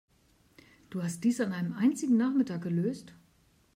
[0.89, 3.13] Du hast dies an einem einzigen Nachmittag gelöst?